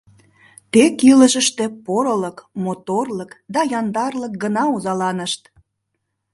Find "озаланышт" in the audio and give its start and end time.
4.73-5.41